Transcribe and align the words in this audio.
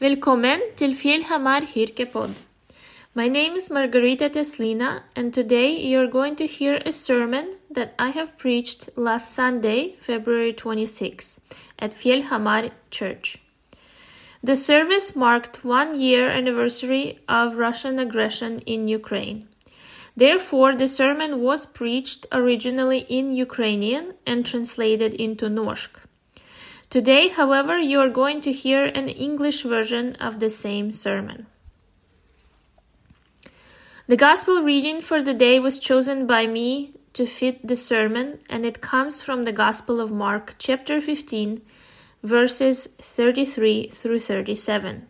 Velkommen 0.00 0.60
til 0.76 0.94
Fjellhamar 0.96 1.60
Kirkepod. 1.60 2.30
My 3.14 3.28
name 3.28 3.56
is 3.56 3.70
Margarita 3.70 4.28
Teslina, 4.28 5.02
and 5.14 5.34
today 5.34 5.76
you're 5.90 6.10
going 6.10 6.36
to 6.36 6.46
hear 6.46 6.80
a 6.86 6.90
sermon 6.90 7.44
that 7.74 7.88
I 7.98 8.08
have 8.08 8.38
preached 8.38 8.88
last 8.96 9.34
Sunday, 9.34 9.96
February 10.00 10.52
26, 10.52 11.40
at 11.78 11.94
Fjellhamar 11.94 12.70
Church. 12.90 13.36
The 14.42 14.56
service 14.56 15.14
marked 15.14 15.64
one 15.66 16.00
year 16.00 16.30
anniversary 16.30 17.18
of 17.28 17.58
Russian 17.58 17.98
aggression 17.98 18.60
in 18.60 18.88
Ukraine. 18.88 19.48
Therefore, 20.16 20.76
the 20.76 20.88
sermon 20.88 21.42
was 21.42 21.66
preached 21.66 22.26
originally 22.32 23.04
in 23.10 23.34
Ukrainian 23.34 24.14
and 24.26 24.46
translated 24.46 25.12
into 25.12 25.50
Norsk. 25.50 26.09
Today, 26.90 27.28
however, 27.28 27.78
you 27.78 28.00
are 28.00 28.08
going 28.08 28.40
to 28.40 28.50
hear 28.50 28.84
an 28.84 29.08
English 29.08 29.62
version 29.62 30.16
of 30.16 30.40
the 30.40 30.50
same 30.50 30.90
sermon. 30.90 31.46
The 34.08 34.16
Gospel 34.16 34.62
reading 34.62 35.00
for 35.00 35.22
the 35.22 35.32
day 35.32 35.60
was 35.60 35.78
chosen 35.78 36.26
by 36.26 36.48
me 36.48 36.94
to 37.12 37.26
fit 37.26 37.64
the 37.64 37.76
sermon, 37.76 38.40
and 38.48 38.66
it 38.66 38.80
comes 38.80 39.22
from 39.22 39.44
the 39.44 39.52
Gospel 39.52 40.00
of 40.00 40.10
Mark, 40.10 40.56
chapter 40.58 41.00
15, 41.00 41.62
verses 42.24 42.88
33 42.98 43.90
through 43.90 44.18
37. 44.18 45.06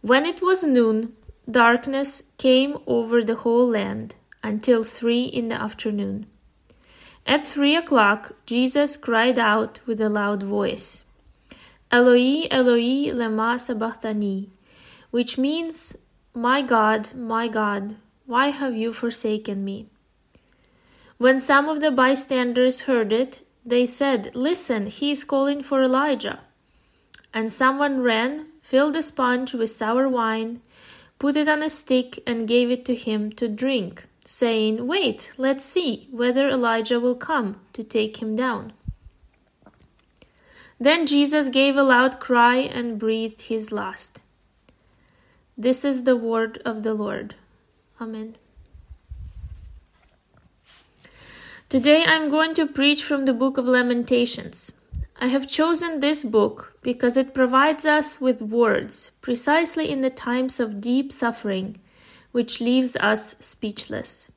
When 0.00 0.24
it 0.24 0.40
was 0.40 0.62
noon, 0.62 1.14
darkness 1.50 2.22
came 2.38 2.78
over 2.86 3.24
the 3.24 3.42
whole 3.42 3.66
land 3.66 4.14
until 4.44 4.84
three 4.84 5.24
in 5.24 5.48
the 5.48 5.60
afternoon. 5.60 6.26
At 7.26 7.46
three 7.46 7.74
o'clock, 7.74 8.32
Jesus 8.44 8.98
cried 8.98 9.38
out 9.38 9.80
with 9.86 9.98
a 9.98 10.10
loud 10.10 10.42
voice, 10.42 11.04
Eloi, 11.90 12.46
Eloi, 12.50 13.12
lema 13.12 13.58
sabachthani, 13.58 14.50
which 15.10 15.38
means, 15.38 15.96
My 16.34 16.60
God, 16.60 17.14
my 17.14 17.48
God, 17.48 17.96
why 18.26 18.48
have 18.48 18.76
you 18.76 18.92
forsaken 18.92 19.64
me? 19.64 19.86
When 21.16 21.40
some 21.40 21.66
of 21.68 21.80
the 21.80 21.90
bystanders 21.90 22.82
heard 22.82 23.10
it, 23.10 23.42
they 23.64 23.86
said, 23.86 24.34
Listen, 24.34 24.86
he 24.86 25.10
is 25.10 25.24
calling 25.24 25.62
for 25.62 25.82
Elijah. 25.82 26.40
And 27.32 27.50
someone 27.50 28.02
ran, 28.02 28.48
filled 28.60 28.96
a 28.96 29.02
sponge 29.02 29.54
with 29.54 29.70
sour 29.70 30.08
wine, 30.10 30.60
put 31.18 31.36
it 31.36 31.48
on 31.48 31.62
a 31.62 31.70
stick, 31.70 32.22
and 32.26 32.46
gave 32.46 32.70
it 32.70 32.84
to 32.84 32.94
him 32.94 33.32
to 33.32 33.48
drink 33.48 34.08
saying, 34.24 34.86
Wait, 34.86 35.32
let's 35.36 35.64
see 35.64 36.08
whether 36.10 36.48
Elijah 36.48 36.98
will 36.98 37.14
come 37.14 37.60
to 37.72 37.84
take 37.84 38.22
him 38.22 38.34
down. 38.34 38.72
Then 40.80 41.06
Jesus 41.06 41.48
gave 41.48 41.76
a 41.76 41.82
loud 41.82 42.18
cry 42.18 42.56
and 42.56 42.98
breathed 42.98 43.42
his 43.42 43.70
last. 43.70 44.22
This 45.56 45.84
is 45.84 46.02
the 46.02 46.16
word 46.16 46.60
of 46.64 46.82
the 46.82 46.94
Lord. 46.94 47.36
Amen. 48.00 48.36
Today 51.68 52.04
I'm 52.04 52.28
going 52.28 52.54
to 52.54 52.66
preach 52.66 53.04
from 53.04 53.24
the 53.24 53.32
book 53.32 53.56
of 53.56 53.66
Lamentations. 53.66 54.72
I 55.20 55.28
have 55.28 55.48
chosen 55.48 56.00
this 56.00 56.24
book 56.24 56.76
because 56.82 57.16
it 57.16 57.34
provides 57.34 57.86
us 57.86 58.20
with 58.20 58.42
words 58.42 59.12
precisely 59.20 59.90
in 59.90 60.00
the 60.00 60.10
times 60.10 60.58
of 60.58 60.80
deep 60.80 61.12
suffering 61.12 61.78
which 62.34 62.60
leaves 62.60 62.96
us 62.96 63.36
speechless. 63.38 64.28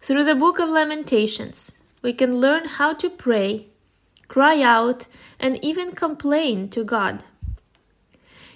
Through 0.00 0.24
the 0.24 0.34
book 0.34 0.58
of 0.58 0.68
Lamentations, 0.68 1.70
we 2.02 2.12
can 2.12 2.40
learn 2.40 2.64
how 2.64 2.92
to 2.94 3.08
pray, 3.08 3.68
cry 4.26 4.60
out, 4.62 5.06
and 5.38 5.64
even 5.64 5.92
complain 5.92 6.68
to 6.70 6.82
God. 6.82 7.22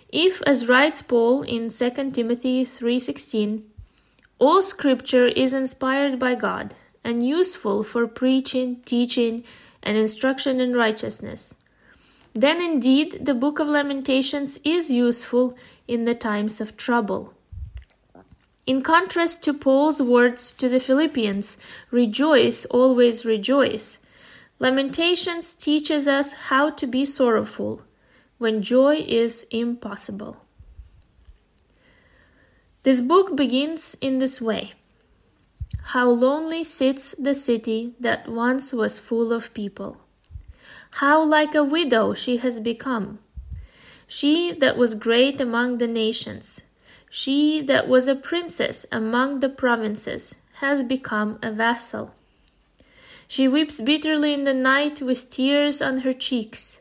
If, 0.08 0.42
as 0.42 0.68
writes 0.68 1.02
Paul 1.02 1.42
in 1.42 1.68
2 1.70 2.10
Timothy 2.10 2.64
3:16, 2.64 3.62
all 4.40 4.60
scripture 4.60 5.28
is 5.28 5.52
inspired 5.52 6.18
by 6.18 6.34
God 6.34 6.74
and 7.04 7.24
useful 7.24 7.84
for 7.84 8.08
preaching, 8.08 8.82
teaching, 8.84 9.44
and 9.84 9.96
instruction 9.96 10.58
in 10.58 10.74
righteousness, 10.74 11.54
then 12.34 12.60
indeed 12.60 13.24
the 13.24 13.34
book 13.34 13.60
of 13.60 13.68
Lamentations 13.68 14.58
is 14.64 14.90
useful 14.90 15.56
in 15.86 16.06
the 16.06 16.16
times 16.16 16.60
of 16.60 16.76
trouble. 16.76 17.34
In 18.64 18.82
contrast 18.82 19.42
to 19.44 19.52
Paul's 19.52 20.00
words 20.00 20.52
to 20.52 20.68
the 20.68 20.78
Philippians, 20.78 21.58
rejoice, 21.90 22.64
always 22.66 23.24
rejoice, 23.24 23.98
Lamentations 24.62 25.54
teaches 25.54 26.06
us 26.06 26.32
how 26.48 26.70
to 26.70 26.86
be 26.86 27.04
sorrowful 27.04 27.82
when 28.38 28.62
joy 28.62 28.94
is 28.94 29.44
impossible. 29.50 30.36
This 32.84 33.00
book 33.00 33.34
begins 33.34 33.96
in 34.00 34.18
this 34.18 34.40
way 34.40 34.74
How 35.94 36.08
lonely 36.08 36.62
sits 36.62 37.12
the 37.18 37.34
city 37.34 37.96
that 37.98 38.28
once 38.28 38.72
was 38.72 39.00
full 39.00 39.32
of 39.32 39.52
people. 39.52 39.96
How 41.02 41.24
like 41.24 41.56
a 41.56 41.64
widow 41.64 42.14
she 42.14 42.36
has 42.36 42.60
become. 42.60 43.18
She 44.06 44.52
that 44.52 44.76
was 44.76 44.94
great 44.94 45.40
among 45.40 45.78
the 45.78 45.88
nations 45.88 46.62
she 47.14 47.60
that 47.60 47.86
was 47.86 48.08
a 48.08 48.14
princess 48.14 48.86
among 48.90 49.40
the 49.40 49.48
provinces 49.50 50.34
has 50.60 50.82
become 50.82 51.38
a 51.42 51.52
vassal. 51.52 52.10
She 53.28 53.46
weeps 53.46 53.82
bitterly 53.82 54.32
in 54.32 54.44
the 54.44 54.54
night 54.54 55.02
with 55.02 55.28
tears 55.28 55.82
on 55.82 55.98
her 55.98 56.14
cheeks. 56.14 56.80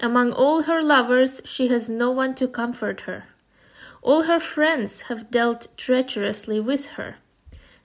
Among 0.00 0.32
all 0.32 0.62
her 0.62 0.82
lovers, 0.82 1.42
she 1.44 1.68
has 1.68 1.90
no 1.90 2.10
one 2.10 2.34
to 2.36 2.48
comfort 2.48 3.02
her. 3.02 3.24
All 4.00 4.22
her 4.22 4.40
friends 4.40 5.02
have 5.02 5.30
dealt 5.30 5.68
treacherously 5.76 6.58
with 6.58 6.86
her. 6.96 7.16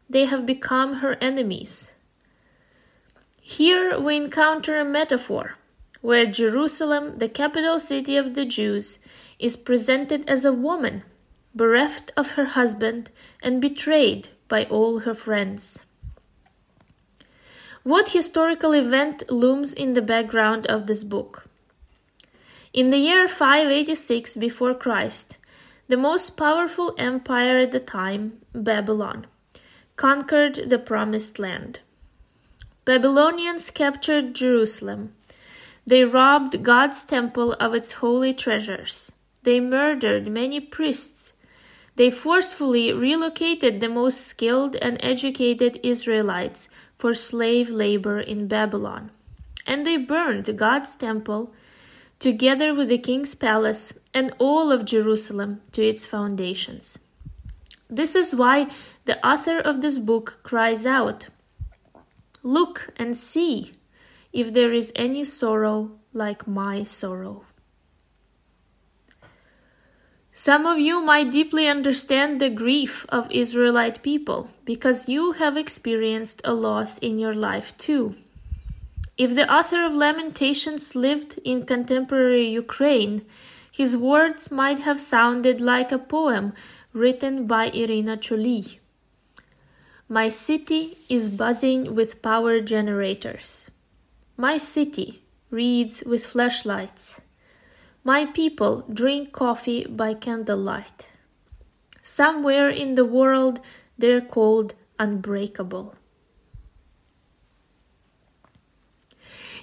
They 0.09 0.23
have 0.27 0.45
become 0.45 0.99
her 1.03 1.17
enemies. 1.19 1.91
Here 3.41 3.99
we 3.99 4.15
encounter 4.15 4.79
a 4.79 4.85
metaphor 4.85 5.57
where 5.99 6.25
Jerusalem, 6.25 7.17
the 7.17 7.27
capital 7.27 7.79
city 7.79 8.15
of 8.15 8.33
the 8.33 8.45
Jews, 8.45 8.99
is 9.39 9.57
presented 9.57 10.23
as 10.29 10.45
a 10.45 10.53
woman 10.53 11.03
bereft 11.55 12.11
of 12.17 12.31
her 12.31 12.45
husband 12.45 13.09
and 13.41 13.61
betrayed 13.61 14.29
by 14.47 14.65
all 14.65 14.99
her 14.99 15.13
friends. 15.13 15.85
What 17.83 18.09
historical 18.09 18.73
event 18.73 19.23
looms 19.29 19.73
in 19.73 19.93
the 19.93 20.01
background 20.01 20.65
of 20.67 20.87
this 20.87 21.03
book? 21.03 21.47
In 22.73 22.89
the 22.89 22.97
year 22.97 23.27
586 23.27 24.37
before 24.37 24.73
Christ, 24.73 25.37
the 25.87 25.95
most 25.95 26.31
powerful 26.31 26.95
empire 26.97 27.59
at 27.59 27.71
the 27.71 27.79
time, 27.79 28.41
Babylon, 28.53 29.27
conquered 29.95 30.69
the 30.69 30.79
promised 30.79 31.37
land. 31.37 31.79
Babylonians 32.85 33.69
captured 33.69 34.33
Jerusalem. 34.33 35.13
They 35.87 36.03
robbed 36.03 36.63
God's 36.63 37.03
temple 37.05 37.53
of 37.53 37.73
its 37.75 37.93
holy 37.93 38.33
treasures. 38.33 39.11
They 39.43 39.59
murdered 39.59 40.27
many 40.27 40.59
priests 40.59 41.33
they 41.95 42.09
forcefully 42.09 42.91
relocated 42.93 43.79
the 43.79 43.89
most 43.89 44.21
skilled 44.21 44.75
and 44.77 44.97
educated 45.01 45.79
Israelites 45.83 46.69
for 46.97 47.13
slave 47.13 47.69
labor 47.69 48.19
in 48.19 48.47
Babylon. 48.47 49.11
And 49.65 49.85
they 49.85 49.97
burned 49.97 50.57
God's 50.57 50.95
temple 50.95 51.53
together 52.19 52.73
with 52.73 52.89
the 52.89 52.97
king's 52.97 53.35
palace 53.35 53.97
and 54.13 54.33
all 54.39 54.71
of 54.71 54.85
Jerusalem 54.85 55.61
to 55.71 55.83
its 55.83 56.05
foundations. 56.05 56.99
This 57.89 58.15
is 58.15 58.35
why 58.35 58.67
the 59.05 59.25
author 59.25 59.59
of 59.59 59.81
this 59.81 59.97
book 59.99 60.39
cries 60.43 60.85
out 60.85 61.27
Look 62.43 62.89
and 62.97 63.17
see 63.17 63.73
if 64.31 64.53
there 64.53 64.71
is 64.71 64.91
any 64.95 65.23
sorrow 65.23 65.91
like 66.13 66.47
my 66.47 66.83
sorrow. 66.83 67.45
Some 70.37 70.65
of 70.65 70.77
you 70.77 70.99
might 71.01 71.31
deeply 71.31 71.65
understand 71.65 72.41
the 72.41 72.49
grief 72.49 73.05
of 73.07 73.31
Israelite 73.31 74.03
people 74.03 74.49
because 74.65 75.07
you 75.07 75.31
have 75.31 75.55
experienced 75.55 76.41
a 76.43 76.53
loss 76.53 76.97
in 76.97 77.17
your 77.17 77.33
life 77.33 77.75
too. 77.77 78.15
If 79.17 79.33
the 79.33 79.49
author 79.49 79.85
of 79.85 79.95
Lamentations 79.95 80.93
lived 80.93 81.39
in 81.45 81.65
contemporary 81.65 82.49
Ukraine, 82.49 83.25
his 83.71 83.95
words 83.95 84.51
might 84.51 84.79
have 84.79 84.99
sounded 84.99 85.61
like 85.61 85.93
a 85.93 85.97
poem 85.97 86.51
written 86.91 87.47
by 87.47 87.67
Irina 87.67 88.17
Choli. 88.17 88.79
My 90.09 90.27
city 90.27 90.97
is 91.07 91.29
buzzing 91.29 91.95
with 91.95 92.21
power 92.21 92.59
generators. 92.59 93.71
My 94.35 94.57
city 94.57 95.23
reads 95.49 96.03
with 96.05 96.25
flashlights. 96.25 97.21
My 98.07 98.27
people 98.27 98.85
drink 98.93 99.31
coffee 99.31 99.83
by 99.89 100.13
candlelight. 100.13 101.09
Somewhere 102.03 102.69
in 102.69 102.93
the 102.93 103.03
world 103.03 103.59
they're 103.97 104.21
called 104.21 104.75
unbreakable. 104.99 105.95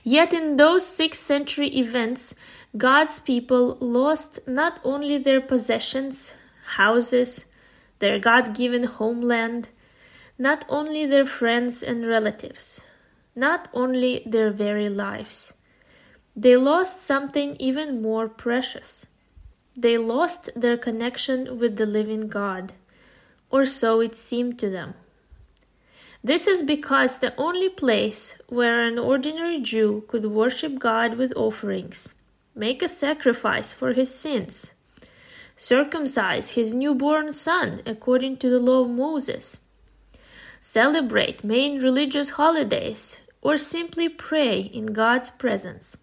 Yet 0.03 0.33
in 0.33 0.57
those 0.57 0.83
6th 0.83 1.15
century 1.15 1.69
events, 1.69 2.35
God's 2.77 3.21
people 3.21 3.77
lost 3.79 4.41
not 4.45 4.81
only 4.83 5.19
their 5.19 5.41
possessions, 5.41 6.35
houses, 6.75 7.45
their 8.01 8.19
God 8.19 8.57
given 8.57 8.83
homeland, 8.83 9.69
not 10.37 10.65
only 10.69 11.07
their 11.07 11.27
friends 11.27 11.81
and 11.81 12.05
relatives, 12.09 12.81
not 13.37 13.69
only 13.73 14.25
their 14.27 14.51
very 14.51 14.89
lives. 14.89 15.53
They 16.35 16.57
lost 16.57 17.03
something 17.03 17.57
even 17.59 18.01
more 18.01 18.27
precious. 18.27 19.07
They 19.77 19.99
lost 19.99 20.49
their 20.57 20.79
connection 20.79 21.59
with 21.59 21.77
the 21.77 21.85
living 21.87 22.29
God, 22.29 22.73
or 23.51 23.67
so 23.67 24.01
it 24.01 24.17
seemed 24.17 24.59
to 24.61 24.71
them. 24.71 24.95
This 26.25 26.47
is 26.47 26.63
because 26.63 27.19
the 27.19 27.35
only 27.37 27.69
place 27.69 28.39
where 28.49 28.81
an 28.83 28.99
ordinary 28.99 29.61
Jew 29.61 30.05
could 30.09 30.25
worship 30.27 30.79
God 30.79 31.15
with 31.19 31.37
offerings, 31.37 32.15
make 32.55 32.81
a 32.81 32.89
sacrifice 32.89 33.73
for 33.73 33.93
his 33.93 34.15
sins, 34.15 34.73
circumcise 35.57 36.53
his 36.53 36.73
newborn 36.75 37.33
son 37.33 37.83
according 37.85 38.37
to 38.39 38.49
the 38.49 38.61
law 38.61 38.83
of 38.83 38.91
Moses, 38.91 39.61
celebrate 40.61 41.45
main 41.45 41.83
religious 41.83 42.31
holidays, 42.31 43.21
or 43.43 43.59
simply 43.59 44.09
pray 44.09 44.61
in 44.61 44.87
God's 44.87 45.29
presence. 45.29 45.97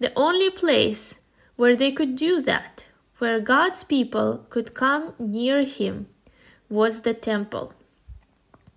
The 0.00 0.12
only 0.16 0.48
place 0.48 1.20
where 1.56 1.76
they 1.76 1.92
could 1.92 2.16
do 2.16 2.40
that, 2.40 2.86
where 3.18 3.38
God's 3.38 3.84
people 3.84 4.46
could 4.48 4.72
come 4.72 5.12
near 5.18 5.62
Him, 5.62 6.08
was 6.70 7.02
the 7.02 7.12
temple, 7.12 7.74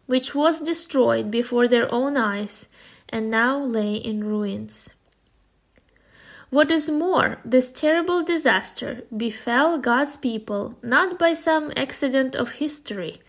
which 0.05 0.35
was 0.35 0.59
destroyed 0.59 1.31
before 1.31 1.69
their 1.69 1.89
own 1.93 2.17
eyes 2.17 2.67
and 3.07 3.31
now 3.31 3.57
lay 3.57 3.95
in 3.95 4.25
ruins. 4.25 4.89
What 6.49 6.71
is 6.71 6.91
more, 6.91 7.39
this 7.45 7.71
terrible 7.71 8.21
disaster 8.21 9.03
befell 9.15 9.77
God's 9.77 10.17
people 10.17 10.77
not 10.83 11.17
by 11.17 11.33
some 11.33 11.71
accident 11.77 12.35
of 12.35 12.59
history, 12.59 13.21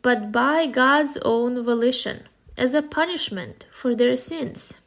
but 0.00 0.30
by 0.30 0.66
God's 0.66 1.18
own 1.22 1.64
volition, 1.64 2.22
as 2.56 2.72
a 2.72 2.82
punishment 2.82 3.66
for 3.72 3.96
their 3.96 4.14
sins. 4.14 4.78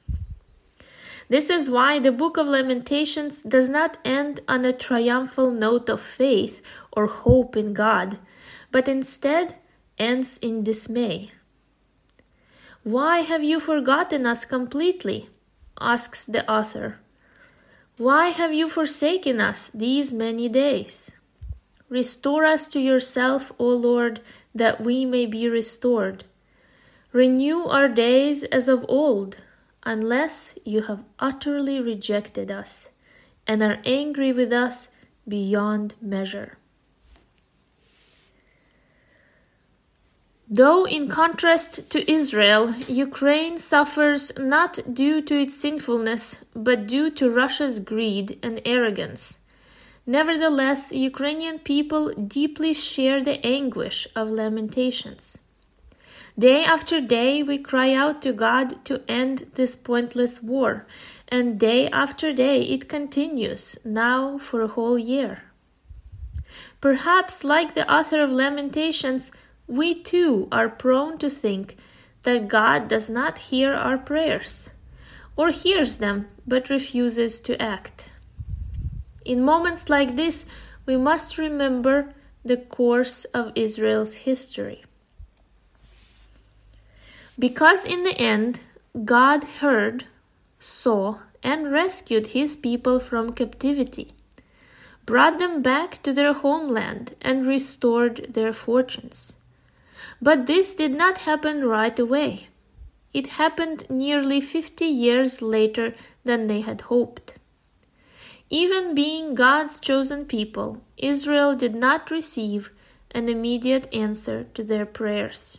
This 1.28 1.50
is 1.50 1.70
why 1.70 2.00
the 2.00 2.12
book 2.12 2.38
of 2.38 2.48
Lamentations 2.48 3.42
does 3.42 3.68
not 3.68 3.98
end 4.06 4.42
on 4.48 4.64
a 4.64 4.74
triumphal 4.74 5.52
note 5.52 5.90
of 5.90 6.02
faith 6.02 6.62
or 6.92 7.08
hope 7.08 7.58
in 7.58 7.74
God, 7.74 8.20
but 8.72 8.88
instead 8.88 9.56
ends 9.98 10.38
in 10.38 10.64
dismay. 10.64 11.32
Why 12.84 13.20
have 13.20 13.44
you 13.44 13.60
forgotten 13.60 14.28
us 14.28 14.46
completely? 14.46 15.30
asks 15.82 16.26
the 16.26 16.50
author. 16.50 17.00
Why 17.98 18.28
have 18.28 18.54
you 18.54 18.70
forsaken 18.70 19.42
us 19.42 19.70
these 19.74 20.14
many 20.14 20.48
days? 20.48 21.12
Restore 21.90 22.46
us 22.46 22.68
to 22.70 22.80
yourself, 22.80 23.52
O 23.58 23.68
Lord, 23.70 24.22
that 24.54 24.82
we 24.82 25.06
may 25.06 25.26
be 25.26 25.50
restored. 25.50 26.26
Renew 27.12 27.64
our 27.64 27.88
days 27.88 28.44
as 28.44 28.68
of 28.68 28.86
old, 28.88 29.38
unless 29.86 30.58
you 30.66 30.84
have 30.84 31.04
utterly 31.20 31.80
rejected 31.80 32.50
us 32.50 32.90
and 33.46 33.62
are 33.62 33.80
angry 33.86 34.32
with 34.34 34.52
us 34.52 34.90
beyond 35.28 35.94
measure. 36.02 36.58
Though, 40.48 40.86
in 40.86 41.08
contrast 41.08 41.90
to 41.90 42.12
Israel, 42.12 42.76
Ukraine 42.88 43.58
suffers 43.58 44.32
not 44.38 44.94
due 44.94 45.22
to 45.22 45.36
its 45.42 45.56
sinfulness, 45.56 46.38
but 46.56 46.86
due 46.86 47.10
to 47.12 47.32
Russia's 47.32 47.80
greed 47.80 48.38
and 48.44 48.62
arrogance. 48.64 49.40
Nevertheless, 50.06 50.92
Ukrainian 50.92 51.58
people 51.58 52.14
deeply 52.14 52.74
share 52.76 53.24
the 53.24 53.44
anguish 53.44 54.08
of 54.16 54.30
lamentations. 54.30 55.40
Day 56.38 56.66
after 56.66 57.00
day, 57.00 57.44
we 57.44 57.58
cry 57.58 57.94
out 57.94 58.22
to 58.24 58.34
God 58.34 58.84
to 58.86 59.02
end 59.08 59.46
this 59.56 59.74
pointless 59.74 60.44
war, 60.44 60.86
and 61.30 61.58
day 61.58 61.88
after 61.88 62.34
day 62.34 62.62
it 62.64 62.90
continues, 62.90 63.78
now 63.86 64.38
for 64.38 64.62
a 64.62 64.68
whole 64.68 65.00
year. 65.00 65.44
Perhaps, 66.82 67.46
like 67.46 67.74
the 67.74 67.90
author 67.90 68.22
of 68.22 68.32
Lamentations, 68.32 69.32
we 69.66 69.96
too 69.96 70.50
are 70.52 70.68
prone 70.68 71.18
to 71.20 71.30
think 71.30 71.78
that 72.24 72.50
God 72.50 72.90
does 72.90 73.10
not 73.10 73.38
hear 73.38 73.74
our 73.74 73.98
prayers, 73.98 74.70
or 75.38 75.52
hears 75.52 76.00
them 76.00 76.28
but 76.46 76.70
refuses 76.70 77.40
to 77.40 77.62
act. 77.62 78.12
In 79.24 79.42
moments 79.42 79.88
like 79.88 80.18
this, 80.18 80.46
we 80.86 80.98
must 80.98 81.38
remember 81.38 82.14
the 82.44 82.58
course 82.58 83.24
of 83.26 83.54
Israel's 83.56 84.16
history. 84.16 84.84
Because 87.38 87.86
in 87.86 88.04
the 88.04 88.18
end, 88.18 88.62
God 89.04 89.44
heard, 89.60 90.06
saw, 90.58 91.20
and 91.44 91.72
rescued 91.72 92.28
his 92.28 92.56
people 92.56 93.00
from 93.00 93.34
captivity, 93.34 94.14
brought 95.06 95.38
them 95.38 95.62
back 95.62 96.02
to 96.04 96.14
their 96.14 96.34
homeland, 96.34 97.16
and 97.22 97.46
restored 97.46 98.28
their 98.34 98.54
fortunes. 98.54 99.34
But 100.22 100.48
this 100.48 100.74
did 100.74 100.92
not 100.92 101.20
happen 101.20 101.66
right 101.66 101.98
away. 102.00 102.48
It 103.14 103.28
happened 103.28 103.90
nearly 103.90 104.40
50 104.40 104.86
years 104.86 105.42
later 105.42 105.94
than 106.24 106.48
they 106.48 106.62
had 106.62 106.82
hoped. 106.82 107.38
Even 108.50 108.96
being 108.96 109.36
God's 109.36 109.80
chosen 109.80 110.26
people, 110.26 110.82
Israel 110.98 111.56
did 111.56 111.76
not 111.76 112.12
receive 112.12 112.72
an 113.12 113.28
immediate 113.28 113.94
answer 113.94 114.46
to 114.54 114.64
their 114.64 114.86
prayers. 114.86 115.58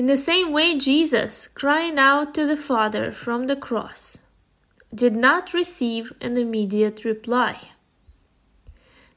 In 0.00 0.06
the 0.06 0.16
same 0.16 0.50
way, 0.50 0.78
Jesus, 0.78 1.46
crying 1.46 1.98
out 1.98 2.32
to 2.32 2.46
the 2.46 2.56
Father 2.56 3.12
from 3.12 3.48
the 3.48 3.54
cross, 3.54 4.16
did 4.94 5.14
not 5.14 5.52
receive 5.52 6.14
an 6.22 6.38
immediate 6.38 7.04
reply. 7.04 7.58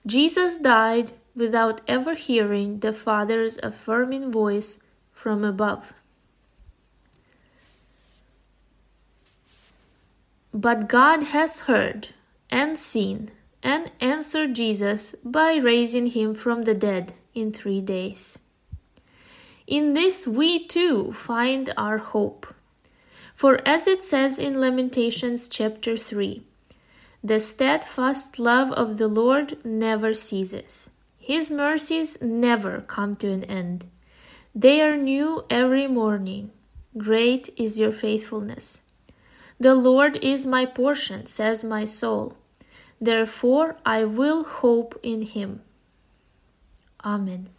Jesus 0.05 0.57
died 0.57 1.13
without 1.37 1.79
ever 1.87 2.15
hearing 2.15 2.81
the 2.81 2.91
Father's 2.91 3.57
affirming 3.63 4.29
voice 4.29 4.79
from 5.13 5.45
above. 5.45 5.93
But 10.53 10.89
God 10.89 11.23
has 11.31 11.61
heard 11.61 12.09
and 12.49 12.77
seen 12.77 13.31
and 13.63 13.89
answered 14.01 14.53
Jesus 14.53 15.15
by 15.23 15.55
raising 15.55 16.07
him 16.07 16.35
from 16.35 16.63
the 16.63 16.73
dead 16.73 17.13
in 17.33 17.53
three 17.53 17.79
days. 17.79 18.37
In 19.73 19.93
this 19.93 20.27
we 20.27 20.67
too 20.67 21.11
find 21.13 21.73
our 21.75 21.97
hope. 21.97 22.45
For 23.33 23.59
as 23.67 23.87
it 23.87 24.05
says 24.05 24.37
in 24.37 24.61
Lamentations 24.61 25.47
chapter 25.47 25.97
3, 25.97 26.43
the 27.23 27.39
steadfast 27.39 28.37
love 28.37 28.71
of 28.73 28.99
the 28.99 29.07
Lord 29.07 29.65
never 29.65 30.13
ceases. 30.13 30.91
His 31.17 31.49
mercies 31.49 32.21
never 32.21 32.81
come 32.81 33.15
to 33.15 33.31
an 33.31 33.45
end. 33.45 33.85
They 34.53 34.79
are 34.79 34.95
new 34.95 35.43
every 35.49 35.87
morning. 35.87 36.51
Great 36.95 37.51
is 37.57 37.79
your 37.79 37.91
faithfulness. 37.91 38.81
The 39.59 39.73
Lord 39.73 40.17
is 40.17 40.45
my 40.45 40.67
portion, 40.67 41.25
says 41.25 41.63
my 41.63 41.83
soul. 41.83 42.37
Therefore 43.01 43.77
I 43.83 44.03
will 44.03 44.43
hope 44.43 44.99
in 45.01 45.23
him. 45.23 45.63
Amen. 47.03 47.49